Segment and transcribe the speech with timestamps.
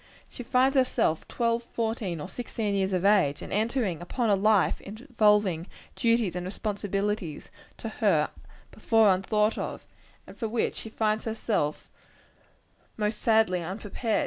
[0.27, 4.81] She finds herself twelve, fourteen or sixteen years of age, and entering upon a life
[4.81, 8.31] involving duties and responsibilities, to her
[8.71, 9.85] before unthought of
[10.25, 11.91] and for which she finds herself
[12.97, 14.19] most sadly unprepared.